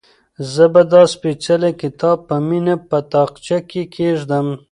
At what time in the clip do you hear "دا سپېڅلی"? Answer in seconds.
0.91-1.71